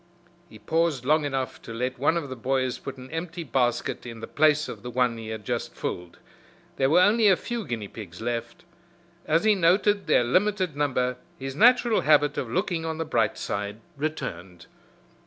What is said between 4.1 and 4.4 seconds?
the